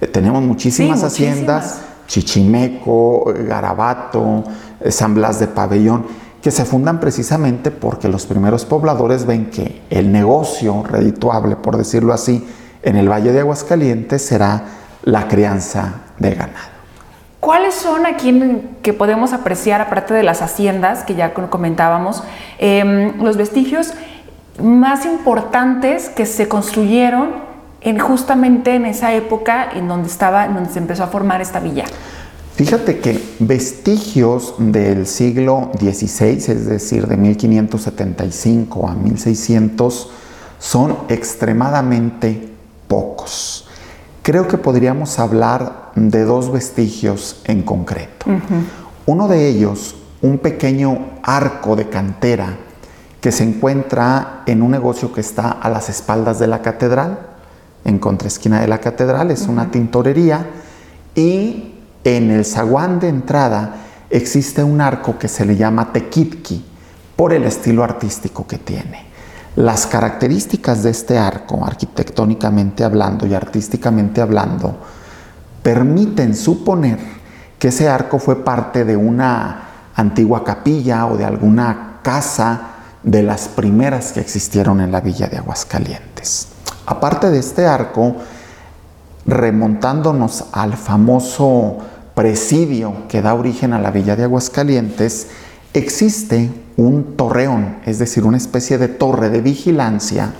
Eh, 0.00 0.06
tenemos 0.06 0.42
muchísimas, 0.42 1.02
haciendas, 1.04 1.82
Chichimeco, 2.06 3.32
Garabato, 3.46 4.44
eh, 4.80 4.90
San 4.90 5.14
Blas 5.14 5.38
de 5.38 5.46
Pabellón, 5.46 6.06
que 6.42 6.50
se 6.50 6.64
fundan 6.64 7.00
precisamente 7.00 7.70
porque 7.70 8.08
los 8.08 8.26
primeros 8.26 8.64
pobladores 8.64 9.26
ven 9.26 9.50
que 9.50 9.82
el 9.90 10.10
negocio 10.10 10.82
redituable, 10.82 11.56
por 11.56 11.76
decirlo 11.76 12.12
así, 12.14 12.46
en 12.82 12.96
el 12.96 13.10
Valle 13.10 13.32
de 13.32 13.40
Aguascalientes 13.40 14.24
será 14.24 14.64
la 15.02 15.28
crianza 15.28 16.00
de 16.18 16.34
ganado. 16.34 16.80
¿Cuáles 17.40 17.74
son 17.74 18.06
aquí 18.06 18.38
que 18.82 18.92
podemos 18.92 19.32
apreciar, 19.32 19.80
aparte 19.80 20.12
de 20.12 20.22
las 20.22 20.42
haciendas 20.42 21.04
que 21.04 21.14
ya 21.14 21.32
comentábamos, 21.32 22.22
em, 22.58 23.22
los 23.22 23.36
vestigios 23.36 23.92
más 24.62 25.06
importantes 25.06 26.10
que 26.10 26.26
se 26.26 26.48
construyeron 26.48 27.49
en 27.80 27.98
justamente 27.98 28.74
en 28.74 28.86
esa 28.86 29.14
época 29.14 29.70
en 29.74 29.88
donde 29.88 30.08
estaba, 30.08 30.46
en 30.46 30.54
donde 30.54 30.70
se 30.70 30.78
empezó 30.78 31.04
a 31.04 31.08
formar 31.08 31.40
esta 31.40 31.60
villa? 31.60 31.84
Fíjate 32.54 32.98
que 32.98 33.18
vestigios 33.38 34.54
del 34.58 35.06
siglo 35.06 35.70
XVI, 35.78 36.36
es 36.36 36.66
decir, 36.66 37.06
de 37.06 37.16
1575 37.16 38.86
a 38.86 38.94
1600, 38.94 40.10
son 40.58 40.98
extremadamente 41.08 42.52
pocos. 42.86 43.66
Creo 44.22 44.46
que 44.46 44.58
podríamos 44.58 45.18
hablar 45.18 45.92
de 45.94 46.24
dos 46.24 46.52
vestigios 46.52 47.40
en 47.44 47.62
concreto. 47.62 48.26
Uno 49.06 49.26
de 49.26 49.48
ellos, 49.48 49.96
un 50.20 50.36
pequeño 50.38 50.98
arco 51.22 51.76
de 51.76 51.88
cantera 51.88 52.58
que 53.22 53.32
se 53.32 53.44
encuentra 53.44 54.42
en 54.44 54.60
un 54.60 54.70
negocio 54.70 55.12
que 55.12 55.22
está 55.22 55.50
a 55.50 55.70
las 55.70 55.88
espaldas 55.88 56.38
de 56.38 56.46
la 56.46 56.60
catedral, 56.60 57.29
en 57.84 57.98
contraesquina 57.98 58.60
de 58.60 58.68
la 58.68 58.78
catedral, 58.78 59.30
es 59.30 59.46
una 59.46 59.70
tintorería, 59.70 60.46
y 61.14 61.74
en 62.04 62.30
el 62.30 62.44
zaguán 62.44 63.00
de 63.00 63.08
entrada 63.08 63.74
existe 64.10 64.62
un 64.62 64.80
arco 64.80 65.18
que 65.18 65.28
se 65.28 65.44
le 65.44 65.56
llama 65.56 65.92
tequitqui, 65.92 66.64
por 67.20 67.34
el 67.34 67.44
estilo 67.44 67.84
artístico 67.84 68.46
que 68.46 68.56
tiene. 68.56 69.04
Las 69.56 69.86
características 69.86 70.82
de 70.82 70.88
este 70.88 71.18
arco, 71.18 71.66
arquitectónicamente 71.66 72.82
hablando 72.82 73.26
y 73.26 73.34
artísticamente 73.34 74.22
hablando, 74.22 74.78
permiten 75.62 76.34
suponer 76.34 76.98
que 77.58 77.68
ese 77.68 77.90
arco 77.90 78.18
fue 78.18 78.42
parte 78.42 78.86
de 78.86 78.96
una 78.96 79.64
antigua 79.94 80.42
capilla 80.42 81.04
o 81.08 81.18
de 81.18 81.26
alguna 81.26 81.98
casa 82.02 82.60
de 83.02 83.22
las 83.22 83.48
primeras 83.48 84.12
que 84.12 84.20
existieron 84.20 84.80
en 84.80 84.90
la 84.90 85.02
villa 85.02 85.26
de 85.26 85.36
Aguascalientes. 85.36 86.48
Aparte 86.90 87.30
de 87.30 87.38
este 87.38 87.66
arco, 87.66 88.16
remontándonos 89.24 90.46
al 90.50 90.72
famoso 90.72 91.78
presidio 92.16 93.06
que 93.08 93.22
da 93.22 93.32
origen 93.34 93.72
a 93.72 93.78
la 93.78 93.92
villa 93.92 94.16
de 94.16 94.24
Aguascalientes, 94.24 95.28
existe 95.72 96.50
un 96.76 97.16
torreón, 97.16 97.76
es 97.86 98.00
decir, 98.00 98.24
una 98.24 98.38
especie 98.38 98.76
de 98.76 98.88
torre 98.88 99.30
de 99.30 99.40
vigilancia 99.40 100.32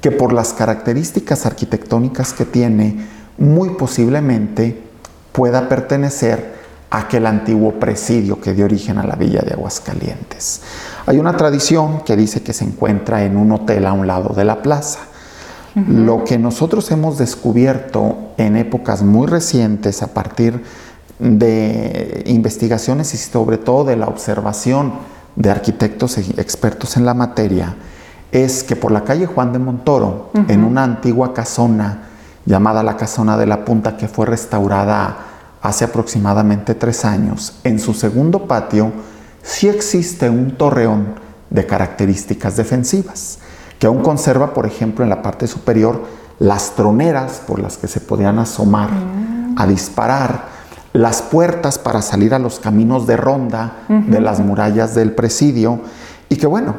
que 0.00 0.10
por 0.10 0.32
las 0.32 0.52
características 0.52 1.46
arquitectónicas 1.46 2.32
que 2.32 2.46
tiene, 2.46 3.06
muy 3.38 3.70
posiblemente 3.70 4.82
pueda 5.30 5.68
pertenecer 5.68 6.52
a 6.90 6.98
aquel 6.98 7.26
antiguo 7.26 7.78
presidio 7.78 8.40
que 8.40 8.54
dio 8.54 8.64
origen 8.64 8.98
a 8.98 9.06
la 9.06 9.14
villa 9.14 9.42
de 9.42 9.52
Aguascalientes. 9.52 10.62
Hay 11.06 11.18
una 11.18 11.36
tradición 11.36 12.00
que 12.00 12.16
dice 12.16 12.42
que 12.42 12.52
se 12.52 12.64
encuentra 12.64 13.22
en 13.22 13.36
un 13.36 13.52
hotel 13.52 13.86
a 13.86 13.92
un 13.92 14.08
lado 14.08 14.34
de 14.34 14.44
la 14.44 14.62
plaza. 14.62 15.11
Lo 15.74 16.24
que 16.24 16.38
nosotros 16.38 16.90
hemos 16.90 17.18
descubierto 17.18 18.16
en 18.36 18.56
épocas 18.56 19.02
muy 19.02 19.26
recientes 19.26 20.02
a 20.02 20.12
partir 20.12 20.62
de 21.18 22.24
investigaciones 22.26 23.14
y 23.14 23.16
sobre 23.16 23.58
todo 23.58 23.84
de 23.84 23.96
la 23.96 24.06
observación 24.06 24.92
de 25.36 25.50
arquitectos 25.50 26.18
e 26.18 26.20
expertos 26.40 26.96
en 26.96 27.06
la 27.06 27.14
materia 27.14 27.76
es 28.32 28.64
que 28.64 28.76
por 28.76 28.92
la 28.92 29.04
calle 29.04 29.26
Juan 29.26 29.52
de 29.52 29.58
Montoro, 29.58 30.30
en 30.48 30.64
una 30.64 30.84
antigua 30.84 31.32
casona 31.32 32.08
llamada 32.44 32.82
la 32.82 32.96
Casona 32.96 33.36
de 33.36 33.46
la 33.46 33.64
Punta 33.64 33.96
que 33.96 34.08
fue 34.08 34.26
restaurada 34.26 35.16
hace 35.62 35.84
aproximadamente 35.84 36.74
tres 36.74 37.04
años, 37.04 37.54
en 37.62 37.78
su 37.78 37.94
segundo 37.94 38.46
patio 38.46 38.92
sí 39.42 39.68
existe 39.68 40.28
un 40.28 40.56
torreón 40.56 41.14
de 41.50 41.66
características 41.66 42.56
defensivas, 42.56 43.38
que 43.82 43.88
aún 43.88 44.00
conserva, 44.00 44.54
por 44.54 44.64
ejemplo, 44.64 45.02
en 45.02 45.10
la 45.10 45.22
parte 45.22 45.48
superior 45.48 46.02
las 46.38 46.76
troneras 46.76 47.42
por 47.44 47.58
las 47.58 47.78
que 47.78 47.88
se 47.88 47.98
podían 47.98 48.38
asomar 48.38 48.92
mm. 48.92 49.56
a 49.58 49.66
disparar, 49.66 50.44
las 50.92 51.20
puertas 51.20 51.78
para 51.78 52.00
salir 52.00 52.32
a 52.32 52.38
los 52.38 52.60
caminos 52.60 53.08
de 53.08 53.16
ronda 53.16 53.78
de 53.88 54.20
las 54.20 54.38
murallas 54.38 54.94
del 54.94 55.10
presidio 55.10 55.80
y 56.28 56.36
que 56.36 56.46
bueno, 56.46 56.76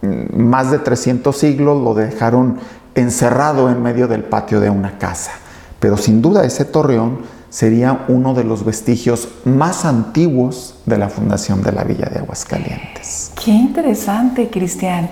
mm, 0.00 0.40
más 0.40 0.70
de 0.70 0.78
300 0.78 1.36
siglos 1.36 1.82
lo 1.82 1.92
dejaron 1.92 2.58
encerrado 2.94 3.68
en 3.68 3.82
medio 3.82 4.08
del 4.08 4.24
patio 4.24 4.58
de 4.58 4.70
una 4.70 4.96
casa. 4.96 5.32
Pero 5.78 5.98
sin 5.98 6.22
duda 6.22 6.42
ese 6.42 6.64
torreón 6.64 7.18
sería 7.50 8.06
uno 8.08 8.32
de 8.32 8.44
los 8.44 8.64
vestigios 8.64 9.28
más 9.44 9.84
antiguos 9.84 10.78
de 10.86 10.96
la 10.96 11.10
fundación 11.10 11.62
de 11.62 11.72
la 11.72 11.84
Villa 11.84 12.06
de 12.06 12.20
Aguascalientes. 12.20 13.32
Qué 13.44 13.50
interesante, 13.50 14.48
Cristian 14.48 15.10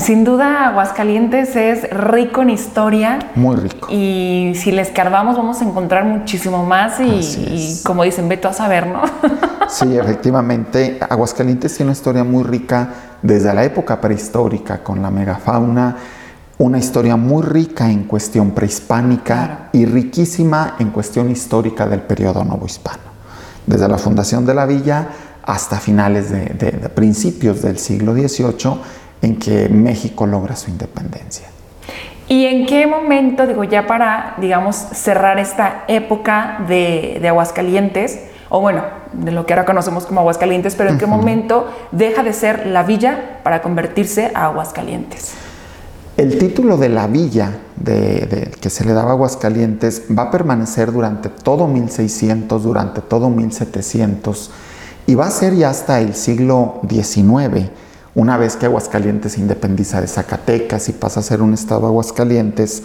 sin 0.00 0.24
duda, 0.24 0.68
Aguascalientes 0.68 1.54
es 1.54 1.88
rico 1.90 2.42
en 2.42 2.50
historia. 2.50 3.18
Muy 3.36 3.56
rico. 3.56 3.86
Y 3.90 4.52
si 4.56 4.72
le 4.72 4.82
escarbamos, 4.82 5.36
vamos 5.36 5.60
a 5.60 5.64
encontrar 5.64 6.04
muchísimo 6.04 6.64
más. 6.64 6.98
Y, 7.00 7.80
como 7.84 8.02
dicen, 8.02 8.28
veto 8.28 8.48
a 8.48 8.52
saber, 8.52 8.86
¿no? 8.88 9.02
sí, 9.68 9.96
efectivamente. 9.96 10.98
Aguascalientes 11.08 11.74
tiene 11.76 11.90
una 11.90 11.96
historia 11.96 12.24
muy 12.24 12.42
rica 12.42 12.88
desde 13.22 13.54
la 13.54 13.64
época 13.64 14.00
prehistórica 14.00 14.82
con 14.82 15.00
la 15.00 15.10
megafauna. 15.10 15.96
Una 16.58 16.78
historia 16.78 17.16
muy 17.16 17.42
rica 17.42 17.88
en 17.88 18.04
cuestión 18.04 18.50
prehispánica 18.50 19.68
y 19.72 19.86
riquísima 19.86 20.74
en 20.78 20.90
cuestión 20.90 21.30
histórica 21.30 21.86
del 21.86 22.00
periodo 22.00 22.44
novohispano. 22.44 23.04
Desde 23.66 23.86
la 23.88 23.98
fundación 23.98 24.46
de 24.46 24.54
la 24.54 24.66
villa 24.66 25.08
hasta 25.44 25.78
finales 25.78 26.30
de, 26.30 26.46
de 26.46 26.88
principios 26.88 27.62
del 27.62 27.78
siglo 27.78 28.14
XVIII 28.14 28.80
en 29.26 29.36
que 29.36 29.68
México 29.68 30.26
logra 30.26 30.56
su 30.56 30.70
independencia. 30.70 31.48
¿Y 32.28 32.46
en 32.46 32.66
qué 32.66 32.86
momento, 32.86 33.46
digo, 33.46 33.64
ya 33.64 33.86
para, 33.86 34.34
digamos, 34.38 34.76
cerrar 34.76 35.38
esta 35.38 35.84
época 35.88 36.64
de, 36.68 37.20
Aguascalientes, 37.28 38.20
o 38.48 38.60
bueno, 38.60 38.82
de 39.12 39.32
lo 39.32 39.46
que 39.46 39.52
ahora 39.52 39.64
conocemos 39.64 40.06
como 40.06 40.20
Aguascalientes, 40.20 40.74
pero 40.74 40.90
en 40.90 40.98
qué 40.98 41.06
momento 41.06 41.68
deja 41.92 42.22
de 42.22 42.32
ser 42.32 42.66
la 42.66 42.82
villa 42.82 43.40
para 43.42 43.62
convertirse 43.62 44.30
a 44.34 44.46
Aguascalientes? 44.46 45.34
El 46.16 46.38
título 46.38 46.78
de 46.78 46.88
la 46.88 47.06
villa 47.06 47.50
de, 47.76 48.50
que 48.60 48.70
se 48.70 48.84
le 48.84 48.92
daba 48.92 49.10
a 49.10 49.12
Aguascalientes 49.12 50.04
va 50.16 50.24
a 50.24 50.30
permanecer 50.30 50.90
durante 50.90 51.28
todo 51.28 51.68
1600, 51.68 52.62
durante 52.62 53.02
todo 53.02 53.28
1700 53.28 54.50
y 55.06 55.14
va 55.14 55.26
a 55.26 55.30
ser 55.30 55.54
ya 55.54 55.70
hasta 55.70 56.00
el 56.00 56.14
siglo 56.14 56.80
XIX 56.88 57.70
una 58.16 58.38
vez 58.38 58.56
que 58.56 58.64
Aguascalientes 58.64 59.32
se 59.32 59.40
independiza 59.40 60.00
de 60.00 60.08
Zacatecas 60.08 60.88
y 60.88 60.92
pasa 60.92 61.20
a 61.20 61.22
ser 61.22 61.42
un 61.42 61.52
estado 61.52 61.86
Aguascalientes, 61.86 62.82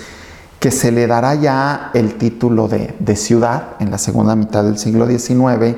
que 0.59 0.71
se 0.71 0.91
le 0.91 1.07
dará 1.07 1.35
ya 1.35 1.89
el 1.93 2.15
título 2.17 2.67
de, 2.67 3.15
ciudad 3.15 3.69
en 3.79 3.91
la 3.91 3.97
segunda 3.97 4.35
mitad 4.35 4.63
del 4.65 4.77
siglo 4.77 5.07
XIX 5.07 5.77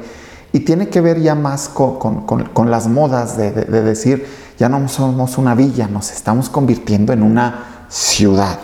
y 0.52 0.62
tiene 0.62 0.89
que 0.89 1.02
ver 1.02 1.22
ya 1.22 1.36
más 1.36 1.70
con, 1.70 2.26
las 2.70 2.88
modas 2.88 3.38
de, 3.38 3.52
decir, 3.52 4.26
ya 4.58 4.70
no 4.70 4.88
somos 4.89 5.38
una 5.38 5.54
villa, 5.54 5.88
nos 5.88 6.12
estamos 6.12 6.50
convirtiendo 6.50 7.13
en 7.13 7.22
una 7.22 7.86
ciudad. 7.89 8.58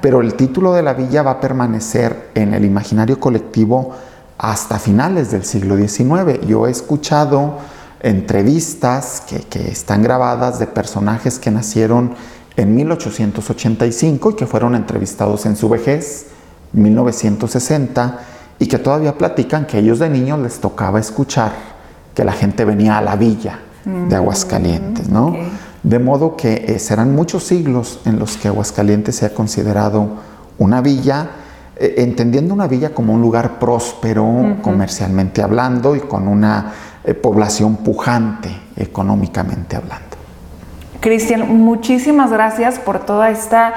Pero 0.00 0.22
el 0.22 0.34
título 0.34 0.72
de 0.72 0.82
la 0.82 0.92
villa 0.92 1.22
va 1.22 1.30
a 1.30 1.40
permanecer 1.40 2.30
en 2.34 2.52
el 2.52 2.64
imaginario 2.64 3.20
colectivo 3.20 3.92
hasta 4.38 4.80
finales 4.80 5.30
del 5.30 5.44
siglo 5.44 5.76
XIX. 5.76 6.44
Yo 6.48 6.66
he 6.66 6.70
escuchado 6.72 7.58
entrevistas 8.02 9.22
que, 9.48 9.70
están 9.70 10.02
grabadas 10.02 10.58
de 10.58 10.66
personajes 10.66 11.38
que 11.38 11.50
nacieron 11.50 12.14
en 12.56 12.74
1885 12.74 14.30
y 14.30 14.34
que 14.34 14.46
fueron 14.46 14.74
entrevistados 14.74 15.46
en 15.46 15.56
su 15.56 15.68
vejez, 15.68 16.26
1960, 16.72 18.18
y 18.58 18.66
que 18.66 18.78
todavía 18.78 19.16
platican 19.16 19.66
que 19.66 19.78
ellos 19.78 20.00
de 20.00 20.10
niños 20.10 20.40
les 20.40 20.60
tocaba 20.60 21.00
escuchar 21.00 21.52
que 22.14 22.24
la 22.24 22.32
gente 22.32 22.64
venía 22.64 22.98
a 22.98 23.02
la 23.02 23.16
villa 23.16 23.60
de 23.84 24.14
Aguascalientes, 24.14 25.08
¿no? 25.08 25.34
De 25.82 25.98
modo 25.98 26.36
que 26.36 26.64
eh, 26.68 26.78
serán 26.78 27.14
muchos 27.14 27.44
siglos 27.44 28.00
en 28.04 28.18
los 28.18 28.36
que 28.36 28.48
Aguascalientes 28.48 29.16
se 29.16 29.26
ha 29.26 29.34
considerado 29.34 30.08
una 30.58 30.80
villa, 30.80 31.30
eh, 31.76 31.94
entendiendo 31.98 32.54
una 32.54 32.68
villa 32.68 32.94
como 32.94 33.14
un 33.14 33.20
lugar 33.20 33.58
próspero 33.58 34.58
comercialmente 34.62 35.42
hablando 35.42 35.96
y 35.96 36.00
con 36.00 36.28
una 36.28 36.72
eh, 37.04 37.14
población 37.14 37.76
pujante 37.76 38.50
económicamente 38.76 39.76
hablando. 39.76 40.16
Cristian, 41.00 41.58
muchísimas 41.58 42.30
gracias 42.30 42.78
por 42.78 43.00
toda 43.00 43.30
esta, 43.30 43.74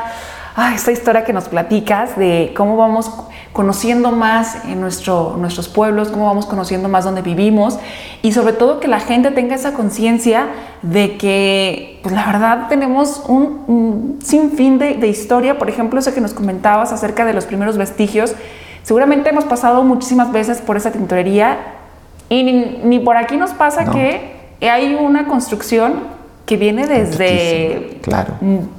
esta 0.76 0.92
historia 0.92 1.24
que 1.24 1.34
nos 1.34 1.46
platicas 1.50 2.16
de 2.18 2.54
cómo 2.56 2.78
vamos 2.78 3.12
conociendo 3.52 4.12
más 4.12 4.64
en 4.66 4.80
nuestro, 4.80 5.38
nuestros 5.40 5.68
pueblos, 5.68 6.10
cómo 6.10 6.28
vamos 6.28 6.46
conociendo 6.46 6.88
más 6.88 7.04
donde 7.04 7.24
vivimos 7.24 7.80
y 8.22 8.32
sobre 8.34 8.54
todo 8.54 8.80
que 8.80 8.88
la 8.88 9.00
gente 9.00 9.32
tenga 9.32 9.56
esa 9.56 9.74
conciencia 9.74 10.50
de 10.84 11.18
que, 11.18 12.00
pues 12.04 12.14
la 12.14 12.28
verdad, 12.28 12.68
tenemos 12.68 13.24
un, 13.28 14.20
sinfín 14.24 14.78
de, 14.78 14.96
de, 14.96 15.08
historia. 15.08 15.58
Por 15.58 15.70
ejemplo, 15.70 16.00
eso 16.00 16.14
que 16.14 16.22
nos 16.22 16.34
comentabas 16.34 16.92
acerca 16.92 17.26
de 17.26 17.34
los 17.34 17.46
primeros 17.46 17.78
vestigios. 17.78 18.36
Seguramente 18.84 19.30
hemos 19.30 19.46
pasado 19.46 19.84
muchísimas 19.84 20.32
veces 20.32 20.62
por 20.62 20.78
esa 20.78 20.92
tintorería 20.92 21.75
y 22.30 22.44
ni, 22.44 23.00
por 23.00 23.18
aquí 23.18 23.38
nos 23.38 23.52
pasa 23.52 23.86
que 23.92 24.36
hay 24.62 24.96
una 24.96 25.28
construcción 25.28 26.16
que 26.46 26.58
viene 26.58 26.88
desde 26.88 28.00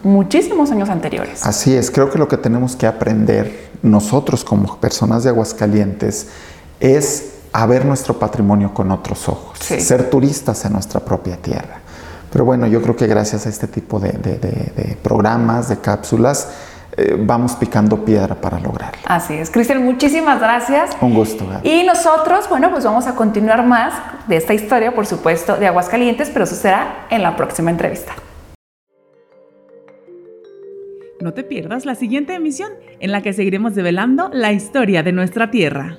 muchísimos 0.02 0.70
años 0.70 0.88
anteriores. 0.88 1.44
Así 1.44 1.74
es, 1.74 1.90
creo 1.90 2.10
que 2.10 2.18
lo 2.18 2.28
que 2.28 2.36
tenemos 2.36 2.76
que 2.76 2.86
aprender 2.86 3.70
nosotros 3.82 4.44
como 4.44 4.76
personas 4.78 5.24
de 5.24 5.30
Aguascalientes 5.30 6.28
es 6.80 7.34
a 7.52 7.66
ver 7.66 7.84
nuestro 7.84 8.18
patrimonio 8.18 8.74
con 8.74 8.90
otros 8.90 9.28
ojos, 9.28 9.58
ser 9.58 10.10
turistas 10.10 10.64
en 10.64 10.72
nuestra 10.72 11.00
propia 11.00 11.36
tierra. 11.36 11.80
Pero 12.30 12.44
bueno, 12.44 12.66
yo 12.66 12.82
creo 12.82 12.96
que 12.96 13.06
gracias 13.06 13.46
a 13.46 13.48
este 13.48 13.66
tipo 13.66 13.98
de, 13.98 14.12
de 14.12 14.98
programas, 15.02 15.68
de 15.68 15.78
cápsulas, 15.78 16.48
eh, 16.96 17.16
vamos 17.18 17.54
picando 17.56 18.04
piedra 18.04 18.34
para 18.34 18.58
lograrlo. 18.58 19.00
Así 19.06 19.34
es. 19.34 19.50
Cristian, 19.50 19.84
muchísimas 19.84 20.40
gracias. 20.40 20.96
Un 21.00 21.14
gusto. 21.14 21.46
Y 21.62 21.82
nosotros, 21.84 22.48
bueno, 22.48 22.70
pues 22.70 22.84
vamos 22.84 23.06
a 23.06 23.14
continuar 23.14 23.64
más 23.66 23.92
de 24.26 24.36
esta 24.36 24.54
historia, 24.54 24.94
por 24.94 25.06
supuesto, 25.06 25.56
de 25.56 25.66
Aguascalientes, 25.66 26.30
pero 26.30 26.44
eso 26.44 26.54
será 26.54 27.06
en 27.10 27.22
la 27.22 27.36
próxima 27.36 27.70
entrevista. 27.70 28.14
No 31.20 31.32
te 31.32 31.44
pierdas 31.44 31.86
la 31.86 31.94
siguiente 31.94 32.34
emisión 32.34 32.70
en 33.00 33.10
la 33.10 33.22
que 33.22 33.32
seguiremos 33.32 33.74
develando 33.74 34.30
la 34.32 34.52
historia 34.52 35.02
de 35.02 35.12
nuestra 35.12 35.50
tierra. 35.50 35.98